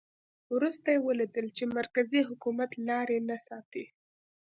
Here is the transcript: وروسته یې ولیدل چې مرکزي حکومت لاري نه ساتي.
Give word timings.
وروسته 0.55 0.87
یې 0.93 0.99
ولیدل 1.07 1.47
چې 1.57 1.63
مرکزي 1.77 2.21
حکومت 2.29 2.71
لاري 2.87 3.19
نه 3.29 3.37
ساتي. 3.47 3.85